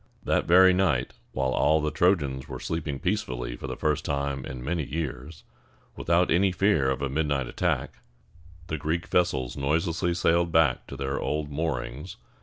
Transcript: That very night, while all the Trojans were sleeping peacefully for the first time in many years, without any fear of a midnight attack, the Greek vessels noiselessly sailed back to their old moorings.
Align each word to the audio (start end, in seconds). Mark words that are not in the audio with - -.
That 0.23 0.47
very 0.47 0.73
night, 0.73 1.13
while 1.31 1.51
all 1.51 1.79
the 1.79 1.91
Trojans 1.91 2.47
were 2.49 2.59
sleeping 2.59 2.97
peacefully 2.97 3.55
for 3.55 3.67
the 3.67 3.77
first 3.77 4.03
time 4.03 4.43
in 4.45 4.63
many 4.65 4.83
years, 4.83 5.43
without 5.95 6.31
any 6.31 6.51
fear 6.51 6.89
of 6.89 7.03
a 7.03 7.07
midnight 7.09 7.45
attack, 7.45 7.99
the 8.65 8.79
Greek 8.79 9.05
vessels 9.09 9.55
noiselessly 9.55 10.15
sailed 10.15 10.51
back 10.51 10.87
to 10.87 10.95
their 10.97 11.19
old 11.19 11.51
moorings. 11.51 12.17